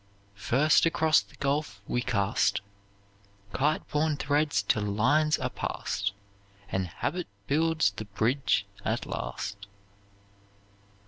First 0.33 0.87
across 0.87 1.21
the 1.21 1.35
gulf 1.35 1.79
we 1.87 2.01
cast 2.01 2.61
Kite 3.53 3.87
borne 3.91 4.17
threads 4.17 4.63
till 4.63 4.81
lines 4.81 5.37
are 5.37 5.51
passed, 5.51 6.13
And 6.71 6.87
habit 6.87 7.27
builds 7.45 7.91
the 7.91 8.05
bridge 8.05 8.65
at 8.83 9.05
last. 9.05 9.67